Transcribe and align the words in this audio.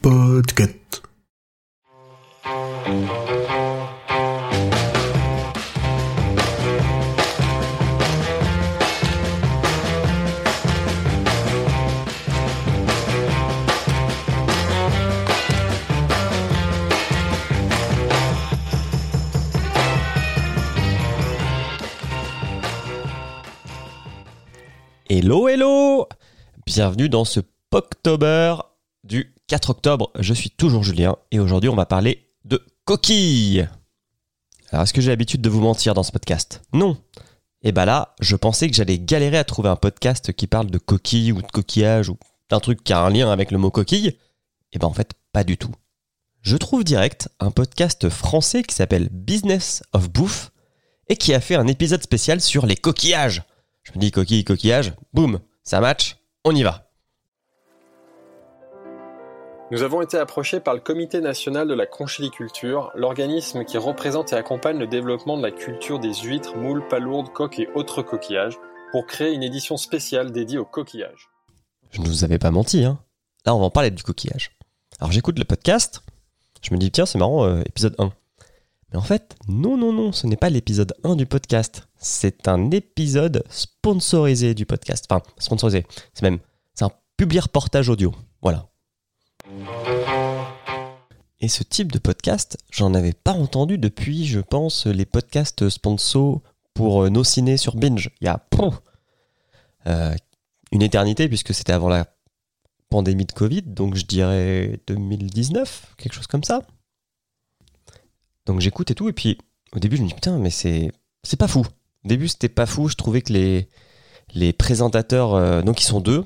Podcast. 0.00 1.02
Hello, 25.10 25.48
hello 25.48 26.08
Bienvenue 26.64 27.10
dans 27.10 27.24
ce 27.26 27.40
Poctober 27.72 28.56
du 29.02 29.34
4 29.46 29.70
octobre. 29.70 30.10
Je 30.18 30.34
suis 30.34 30.50
toujours 30.50 30.84
Julien 30.84 31.16
et 31.30 31.40
aujourd'hui 31.40 31.70
on 31.70 31.74
va 31.74 31.86
parler 31.86 32.28
de 32.44 32.62
coquilles. 32.84 33.66
Alors 34.70 34.82
est-ce 34.82 34.92
que 34.92 35.00
j'ai 35.00 35.08
l'habitude 35.08 35.40
de 35.40 35.48
vous 35.48 35.62
mentir 35.62 35.94
dans 35.94 36.02
ce 36.02 36.12
podcast? 36.12 36.60
Non. 36.74 36.98
Et 37.62 37.72
bah 37.72 37.86
là, 37.86 38.14
je 38.20 38.36
pensais 38.36 38.68
que 38.68 38.76
j'allais 38.76 38.98
galérer 38.98 39.38
à 39.38 39.44
trouver 39.44 39.70
un 39.70 39.76
podcast 39.76 40.34
qui 40.34 40.46
parle 40.46 40.66
de 40.66 40.76
coquilles 40.76 41.32
ou 41.32 41.40
de 41.40 41.46
coquillage 41.46 42.10
ou 42.10 42.18
d'un 42.50 42.60
truc 42.60 42.84
qui 42.84 42.92
a 42.92 43.00
un 43.00 43.08
lien 43.08 43.32
avec 43.32 43.50
le 43.50 43.56
mot 43.56 43.70
coquille. 43.70 44.18
Et 44.74 44.78
ben 44.78 44.88
en 44.88 44.92
fait, 44.92 45.12
pas 45.32 45.42
du 45.42 45.56
tout. 45.56 45.74
Je 46.42 46.58
trouve 46.58 46.84
direct 46.84 47.30
un 47.40 47.52
podcast 47.52 48.10
français 48.10 48.64
qui 48.64 48.74
s'appelle 48.74 49.08
Business 49.10 49.82
of 49.94 50.10
Bouffe 50.10 50.52
et 51.08 51.16
qui 51.16 51.32
a 51.32 51.40
fait 51.40 51.54
un 51.54 51.66
épisode 51.66 52.02
spécial 52.02 52.42
sur 52.42 52.66
les 52.66 52.76
coquillages. 52.76 53.44
Je 53.82 53.92
me 53.92 53.98
dis 53.98 54.10
coquille, 54.10 54.44
coquillage, 54.44 54.92
boum, 55.14 55.40
ça 55.62 55.80
match, 55.80 56.18
on 56.44 56.54
y 56.54 56.64
va. 56.64 56.91
Nous 59.72 59.82
avons 59.82 60.02
été 60.02 60.18
approchés 60.18 60.60
par 60.60 60.74
le 60.74 60.80
Comité 60.80 61.22
national 61.22 61.66
de 61.66 61.72
la 61.72 61.86
conchiliculture, 61.86 62.90
l'organisme 62.94 63.64
qui 63.64 63.78
représente 63.78 64.34
et 64.34 64.36
accompagne 64.36 64.76
le 64.76 64.86
développement 64.86 65.38
de 65.38 65.42
la 65.42 65.50
culture 65.50 65.98
des 65.98 66.12
huîtres, 66.12 66.58
moules, 66.58 66.86
palourdes, 66.88 67.32
coques 67.32 67.58
et 67.58 67.70
autres 67.74 68.02
coquillages, 68.02 68.58
pour 68.90 69.06
créer 69.06 69.32
une 69.32 69.42
édition 69.42 69.78
spéciale 69.78 70.30
dédiée 70.30 70.58
aux 70.58 70.66
coquillages. 70.66 71.30
Je 71.90 72.02
ne 72.02 72.06
vous 72.06 72.22
avais 72.22 72.38
pas 72.38 72.50
menti, 72.50 72.84
hein. 72.84 72.98
Là, 73.46 73.54
on 73.54 73.60
va 73.60 73.64
en 73.64 73.70
parler 73.70 73.90
du 73.90 74.02
coquillage. 74.02 74.50
Alors 75.00 75.10
j'écoute 75.10 75.38
le 75.38 75.46
podcast, 75.46 76.02
je 76.60 76.74
me 76.74 76.78
dis, 76.78 76.90
tiens, 76.90 77.06
c'est 77.06 77.16
marrant, 77.16 77.46
euh, 77.46 77.62
épisode 77.64 77.94
1. 77.96 78.12
Mais 78.92 78.98
en 78.98 79.02
fait, 79.02 79.36
non, 79.48 79.78
non, 79.78 79.94
non, 79.94 80.12
ce 80.12 80.26
n'est 80.26 80.36
pas 80.36 80.50
l'épisode 80.50 80.92
1 81.02 81.16
du 81.16 81.24
podcast. 81.24 81.88
C'est 81.96 82.46
un 82.46 82.70
épisode 82.72 83.42
sponsorisé 83.48 84.52
du 84.52 84.66
podcast. 84.66 85.06
Enfin, 85.08 85.22
sponsorisé. 85.38 85.86
C'est 86.12 86.24
même, 86.24 86.40
c'est 86.74 86.84
un 86.84 86.92
public 87.16 87.44
reportage 87.44 87.88
audio. 87.88 88.12
Voilà. 88.42 88.66
Et 91.42 91.48
ce 91.48 91.64
type 91.64 91.90
de 91.90 91.98
podcast, 91.98 92.56
j'en 92.70 92.94
avais 92.94 93.12
pas 93.12 93.32
entendu 93.32 93.76
depuis, 93.76 94.26
je 94.26 94.38
pense, 94.38 94.86
les 94.86 95.04
podcasts 95.04 95.68
sponsors 95.68 96.40
pour 96.72 97.02
euh, 97.02 97.10
nos 97.10 97.24
ciné 97.24 97.56
sur 97.56 97.74
Binge. 97.74 98.10
Il 98.20 98.26
y 98.26 98.28
a 98.28 98.46
euh, 99.88 100.14
une 100.70 100.82
éternité, 100.82 101.28
puisque 101.28 101.52
c'était 101.52 101.72
avant 101.72 101.88
la 101.88 102.06
pandémie 102.90 103.24
de 103.24 103.32
Covid, 103.32 103.62
donc 103.62 103.96
je 103.96 104.04
dirais 104.04 104.78
2019, 104.86 105.96
quelque 105.98 106.12
chose 106.12 106.28
comme 106.28 106.44
ça. 106.44 106.62
Donc 108.46 108.60
j'écoute 108.60 108.92
et 108.92 108.94
tout, 108.94 109.08
et 109.08 109.12
puis 109.12 109.36
au 109.72 109.80
début 109.80 109.96
je 109.96 110.02
me 110.02 110.06
dis 110.06 110.14
putain, 110.14 110.38
mais 110.38 110.50
c'est 110.50 110.92
pas 111.40 111.48
fou. 111.48 111.66
Au 112.04 112.08
début 112.08 112.28
c'était 112.28 112.50
pas 112.50 112.66
fou, 112.66 112.88
je 112.88 112.94
trouvais 112.94 113.20
que 113.20 113.32
les, 113.32 114.52
présentateurs, 114.52 115.34
euh, 115.34 115.62
donc 115.62 115.80
ils 115.80 115.86
sont 115.86 116.00
deux, 116.00 116.24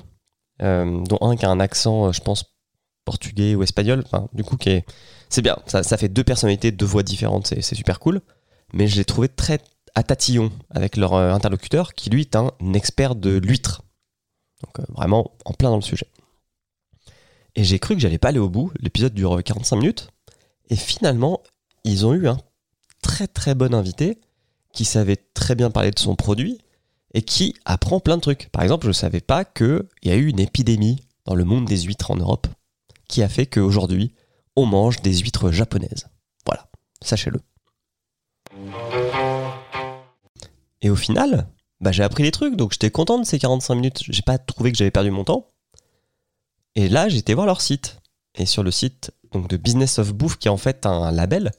dont 0.59 1.17
un 1.21 1.35
qui 1.35 1.45
a 1.45 1.49
un 1.49 1.59
accent, 1.59 2.11
je 2.11 2.21
pense, 2.21 2.56
portugais 3.07 3.55
ou 3.55 3.63
espagnol, 3.63 4.03
du 4.33 4.43
coup. 4.43 4.57
C'est 5.29 5.41
bien, 5.41 5.55
ça, 5.65 5.97
fait 5.97 6.09
deux 6.09 6.25
personnalités, 6.25 6.71
deux 6.71 6.85
voix 6.85 7.03
différentes, 7.03 7.47
c'est 7.47 7.75
super 7.75 7.99
cool, 8.01 8.19
mais 8.73 8.87
je 8.87 8.97
l'ai 8.97 9.05
trouvé 9.05 9.29
très 9.29 9.59
à 9.95 10.03
tatillon 10.03 10.51
avec 10.69 10.97
leur 10.97 11.13
euh, 11.13 11.31
interlocuteur, 11.31 11.93
qui 11.93 12.09
lui 12.09 12.21
est 12.21 12.35
un 12.35 12.51
expert 12.73 13.15
de 13.15 13.37
l'huître. 13.37 13.83
Donc 14.61 14.79
euh, 14.79 14.83
vraiment 14.89 15.31
en 15.45 15.53
plein 15.53 15.69
dans 15.69 15.77
le 15.77 15.81
sujet. 15.81 16.07
Et 17.55 17.63
j'ai 17.63 17.79
cru 17.79 17.95
que 17.95 18.01
j'allais 18.01 18.17
pas 18.17 18.29
aller 18.29 18.39
au 18.39 18.49
bout, 18.49 18.71
l'épisode 18.79 19.13
dure 19.13 19.41
45 19.41 19.77
minutes, 19.77 20.09
et 20.69 20.75
finalement, 20.75 21.41
ils 21.85 22.05
ont 22.05 22.13
eu 22.13 22.27
un 22.27 22.37
très 23.01 23.27
très 23.27 23.55
bon 23.55 23.73
invité 23.73 24.19
qui 24.73 24.83
savait 24.83 25.15
très 25.33 25.55
bien 25.55 25.71
parler 25.71 25.91
de 25.91 25.99
son 25.99 26.15
produit 26.15 26.59
et 27.13 27.21
qui 27.21 27.55
apprend 27.63 28.01
plein 28.01 28.17
de 28.17 28.21
trucs. 28.21 28.49
Par 28.49 28.63
exemple, 28.63 28.83
je 28.83 28.89
ne 28.89 28.93
savais 28.93 29.21
pas 29.21 29.45
qu'il 29.45 29.87
y 30.03 30.11
a 30.11 30.15
eu 30.15 30.27
une 30.27 30.39
épidémie 30.39 30.99
dans 31.25 31.35
le 31.35 31.45
monde 31.45 31.65
des 31.65 31.81
huîtres 31.81 32.11
en 32.11 32.17
Europe 32.17 32.47
qui 33.07 33.23
a 33.23 33.29
fait 33.29 33.45
qu'aujourd'hui, 33.45 34.13
on 34.55 34.65
mange 34.65 35.01
des 35.01 35.17
huîtres 35.17 35.51
japonaises. 35.51 36.07
Voilà, 36.45 36.67
sachez-le. 37.01 37.41
Et 40.81 40.89
au 40.89 40.95
final, 40.95 41.47
bah, 41.79 41.91
j'ai 41.91 42.03
appris 42.03 42.23
des 42.23 42.31
trucs, 42.31 42.55
donc 42.55 42.71
j'étais 42.71 42.91
content 42.91 43.19
de 43.19 43.25
ces 43.25 43.39
45 43.39 43.75
minutes. 43.75 44.03
J'ai 44.09 44.21
pas 44.21 44.37
trouvé 44.37 44.71
que 44.71 44.77
j'avais 44.77 44.91
perdu 44.91 45.11
mon 45.11 45.23
temps. 45.23 45.47
Et 46.75 46.89
là, 46.89 47.09
j'étais 47.09 47.33
voir 47.33 47.45
leur 47.45 47.61
site. 47.61 47.99
Et 48.35 48.45
sur 48.45 48.63
le 48.63 48.71
site 48.71 49.11
donc 49.31 49.49
de 49.49 49.57
Business 49.57 49.99
of 49.99 50.13
Bouffe, 50.13 50.37
qui 50.37 50.47
est 50.47 50.51
en 50.51 50.57
fait 50.57 50.85
un 50.85 51.11
label, 51.11 51.51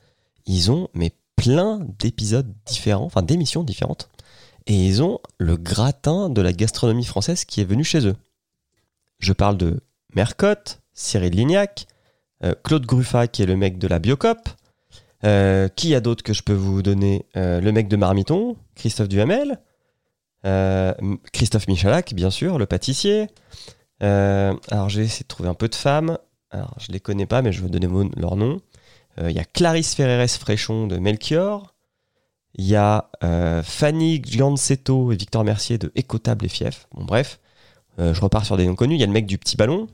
ils 0.46 0.70
ont 0.70 0.88
mais 0.94 1.12
plein 1.36 1.80
d'épisodes 1.98 2.52
différents, 2.66 3.04
enfin 3.04 3.22
d'émissions 3.22 3.62
différentes. 3.62 4.08
Et 4.66 4.86
ils 4.86 5.02
ont 5.02 5.20
le 5.38 5.56
gratin 5.56 6.28
de 6.28 6.40
la 6.42 6.52
gastronomie 6.52 7.04
française 7.04 7.44
qui 7.44 7.60
est 7.60 7.64
venu 7.64 7.84
chez 7.84 8.06
eux. 8.06 8.16
Je 9.18 9.32
parle 9.32 9.56
de 9.56 9.80
Mercotte, 10.14 10.80
Cyril 10.98 11.32
Lignac, 11.32 11.86
euh, 12.42 12.54
Claude 12.64 12.84
Gruffat 12.84 13.28
qui 13.28 13.42
est 13.42 13.46
le 13.46 13.56
mec 13.56 13.78
de 13.78 13.86
la 13.86 14.00
Biocop. 14.00 14.48
Euh, 15.24 15.68
qui 15.68 15.94
a 15.94 16.00
d'autres 16.00 16.22
que 16.22 16.32
je 16.32 16.42
peux 16.42 16.52
vous 16.52 16.82
donner 16.82 17.26
Euh, 17.36 17.60
Le 17.60 17.72
mec 17.72 17.88
de 17.88 17.96
Marmiton, 17.96 18.56
Christophe 18.74 19.08
Duhamel. 19.08 19.60
Christophe 21.32 21.68
Michalak, 21.68 22.14
bien 22.14 22.30
sûr, 22.30 22.58
le 22.58 22.66
pâtissier. 22.66 23.28
Alors 24.00 24.88
j'ai 24.88 25.02
essayé 25.02 25.22
de 25.22 25.28
trouver 25.28 25.48
un 25.48 25.54
peu 25.54 25.68
de 25.68 25.74
femmes. 25.74 26.18
Alors 26.50 26.74
je 26.78 26.90
les 26.90 27.00
connais 27.00 27.26
pas, 27.26 27.42
mais 27.42 27.52
je 27.52 27.62
vais 27.62 27.68
donner 27.68 27.88
leur 28.16 28.36
nom. 28.36 28.60
Il 29.20 29.30
y 29.32 29.40
a 29.40 29.44
Clarisse 29.44 29.94
Ferreres 29.94 30.30
Fréchon 30.30 30.86
de 30.86 30.96
Melchior. 30.98 31.74
Il 32.54 32.64
y 32.64 32.76
a 32.76 33.10
Fanny 33.62 34.22
Gianceto 34.24 35.12
et 35.12 35.16
Victor 35.16 35.44
Mercier 35.44 35.78
de 35.78 35.92
Écotable 35.96 36.46
et 36.46 36.48
Fief. 36.48 36.86
Bon, 36.92 37.04
bref, 37.04 37.40
je 37.98 38.20
repars 38.20 38.46
sur 38.46 38.56
des 38.56 38.66
noms 38.66 38.76
connus. 38.76 38.94
Il 38.94 39.00
y 39.00 39.04
a 39.04 39.06
le 39.06 39.12
mec 39.12 39.26
du 39.26 39.38
petit 39.38 39.56
ballon. 39.56 39.88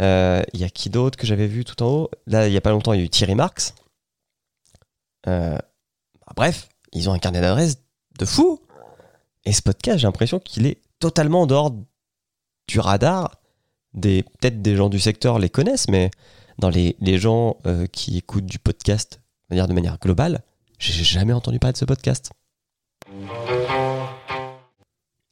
Euh, 0.00 0.42
Il 0.52 0.60
y 0.60 0.64
a 0.64 0.70
qui 0.70 0.90
d'autre 0.90 1.18
que 1.18 1.26
j'avais 1.26 1.46
vu 1.46 1.64
tout 1.64 1.82
en 1.82 1.86
haut? 1.86 2.10
Là, 2.26 2.48
il 2.48 2.52
y 2.52 2.56
a 2.56 2.60
pas 2.60 2.70
longtemps, 2.70 2.92
il 2.92 3.00
y 3.00 3.02
a 3.02 3.04
eu 3.04 3.10
Thierry 3.10 3.34
Marx. 3.34 3.74
Euh, 5.26 5.56
bah, 5.56 6.32
bref, 6.36 6.68
ils 6.92 7.08
ont 7.08 7.12
un 7.12 7.18
carnet 7.18 7.40
d'adresses 7.40 7.78
de 8.18 8.24
fou. 8.24 8.60
Et 9.44 9.52
ce 9.52 9.62
podcast, 9.62 9.98
j'ai 9.98 10.06
l'impression 10.06 10.38
qu'il 10.38 10.66
est 10.66 10.80
totalement 10.98 11.42
en 11.42 11.46
dehors 11.46 11.74
du 12.68 12.80
radar. 12.80 13.38
Des, 13.94 14.22
peut-être 14.22 14.62
des 14.62 14.74
gens 14.74 14.88
du 14.88 14.98
secteur 14.98 15.38
les 15.38 15.50
connaissent, 15.50 15.88
mais 15.88 16.10
dans 16.58 16.70
les, 16.70 16.96
les 17.00 17.18
gens 17.18 17.58
euh, 17.66 17.86
qui 17.86 18.16
écoutent 18.16 18.46
du 18.46 18.58
podcast 18.58 19.20
de 19.50 19.54
manière, 19.54 19.68
de 19.68 19.74
manière 19.74 19.98
globale, 19.98 20.42
j'ai 20.78 21.04
jamais 21.04 21.34
entendu 21.34 21.58
parler 21.58 21.72
de 21.74 21.78
ce 21.78 21.84
podcast. 21.84 22.30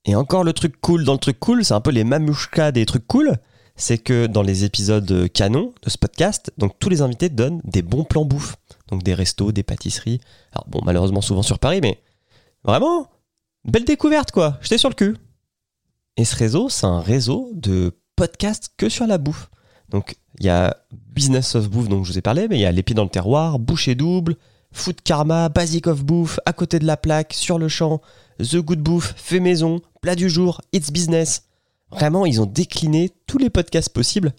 Et 0.04 0.14
encore 0.14 0.44
le 0.44 0.52
truc 0.52 0.78
cool 0.80 1.04
dans 1.04 1.14
le 1.14 1.18
truc 1.18 1.38
cool, 1.40 1.64
c'est 1.64 1.72
un 1.72 1.80
peu 1.80 1.90
les 1.90 2.04
mamouchkas 2.04 2.72
des 2.72 2.84
trucs 2.84 3.06
cool, 3.06 3.38
c'est 3.80 3.98
que 3.98 4.26
dans 4.26 4.42
les 4.42 4.64
épisodes 4.64 5.28
canon 5.32 5.72
de 5.82 5.90
ce 5.90 5.98
podcast, 5.98 6.52
donc 6.58 6.78
tous 6.78 6.88
les 6.88 7.02
invités 7.02 7.28
donnent 7.28 7.60
des 7.64 7.82
bons 7.82 8.04
plans 8.04 8.24
bouffe. 8.24 8.56
Donc 8.88 9.02
des 9.02 9.14
restos, 9.14 9.52
des 9.52 9.62
pâtisseries. 9.62 10.20
Alors 10.52 10.66
bon, 10.68 10.80
malheureusement 10.84 11.20
souvent 11.20 11.42
sur 11.42 11.58
Paris, 11.58 11.80
mais 11.80 12.02
vraiment, 12.64 13.08
belle 13.64 13.84
découverte 13.84 14.32
quoi, 14.32 14.58
j'étais 14.62 14.78
sur 14.78 14.88
le 14.88 14.94
cul. 14.94 15.16
Et 16.16 16.24
ce 16.24 16.36
réseau, 16.36 16.68
c'est 16.68 16.86
un 16.86 17.00
réseau 17.00 17.50
de 17.54 17.92
podcasts 18.16 18.70
que 18.76 18.88
sur 18.88 19.06
la 19.06 19.18
bouffe. 19.18 19.50
Donc 19.88 20.16
il 20.38 20.46
y 20.46 20.50
a 20.50 20.76
Business 20.92 21.54
of 21.54 21.68
Bouffe 21.68 21.88
dont 21.88 22.04
je 22.04 22.12
vous 22.12 22.18
ai 22.18 22.22
parlé, 22.22 22.48
mais 22.48 22.58
il 22.58 22.60
y 22.60 22.66
a 22.66 22.72
Pieds 22.82 22.94
dans 22.94 23.04
le 23.04 23.10
Terroir, 23.10 23.58
Boucher 23.58 23.94
Double, 23.94 24.36
Food 24.72 25.00
Karma, 25.02 25.48
Basic 25.48 25.86
of 25.86 26.04
Bouffe, 26.04 26.38
À 26.46 26.52
côté 26.52 26.78
de 26.78 26.86
la 26.86 26.96
plaque, 26.96 27.32
Sur 27.32 27.58
le 27.58 27.68
champ, 27.68 28.00
The 28.38 28.56
Good 28.56 28.80
Bouffe, 28.80 29.14
Fait 29.16 29.40
Maison, 29.40 29.80
Plat 30.00 30.14
du 30.14 30.28
jour, 30.28 30.60
It's 30.72 30.90
Business. 30.90 31.44
Vraiment, 31.90 32.26
ils 32.26 32.40
ont 32.40 32.46
décliné 32.46 33.10
tous 33.26 33.38
les 33.38 33.50
podcasts 33.50 33.92
possibles, 33.92 34.32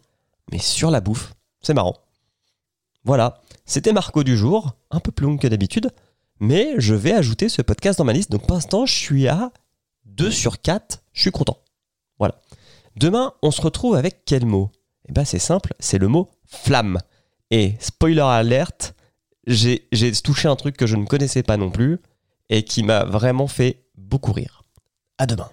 mais 0.51 0.59
sur 0.59 0.91
la 0.91 1.01
bouffe. 1.01 1.33
C'est 1.61 1.73
marrant. 1.73 1.97
Voilà, 3.03 3.41
c'était 3.65 3.93
Marco 3.93 4.23
du 4.23 4.37
jour, 4.37 4.75
un 4.91 4.99
peu 4.99 5.11
plus 5.11 5.25
long 5.25 5.37
que 5.37 5.47
d'habitude, 5.47 5.91
mais 6.39 6.75
je 6.77 6.93
vais 6.93 7.13
ajouter 7.13 7.49
ce 7.49 7.61
podcast 7.61 7.97
dans 7.97 8.05
ma 8.05 8.13
liste. 8.13 8.31
Donc 8.31 8.45
pour 8.45 8.55
l'instant, 8.55 8.85
je 8.85 8.93
suis 8.93 9.27
à 9.27 9.51
2 10.05 10.29
sur 10.31 10.61
4, 10.61 11.03
je 11.13 11.21
suis 11.21 11.31
content. 11.31 11.57
Voilà. 12.19 12.41
Demain, 12.95 13.33
on 13.41 13.51
se 13.51 13.61
retrouve 13.61 13.95
avec 13.95 14.23
quel 14.25 14.45
mot? 14.45 14.69
Eh 15.09 15.13
ben 15.13 15.25
c'est 15.25 15.39
simple, 15.39 15.73
c'est 15.79 15.97
le 15.97 16.07
mot 16.07 16.29
flamme. 16.45 16.99
Et 17.49 17.75
spoiler 17.79 18.21
alerte, 18.21 18.95
j'ai 19.47 19.87
touché 20.23 20.47
un 20.47 20.55
truc 20.55 20.77
que 20.77 20.87
je 20.87 20.95
ne 20.95 21.05
connaissais 21.05 21.43
pas 21.43 21.57
non 21.57 21.71
plus 21.71 21.99
et 22.49 22.63
qui 22.63 22.83
m'a 22.83 23.03
vraiment 23.03 23.47
fait 23.47 23.85
beaucoup 23.97 24.31
rire. 24.31 24.63
À 25.17 25.25
demain. 25.25 25.49